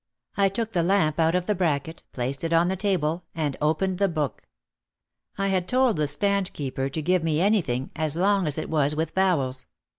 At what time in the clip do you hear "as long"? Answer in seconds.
7.95-8.47